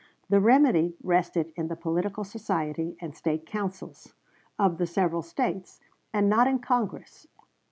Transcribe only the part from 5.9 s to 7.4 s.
and not in Congress.